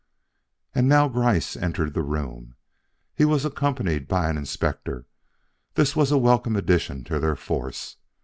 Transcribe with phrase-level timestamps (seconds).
[0.73, 2.55] And now Gryce entered the room.
[3.13, 5.05] He was accompanied by an inspector.
[5.75, 7.97] This was a welcome addition to their force.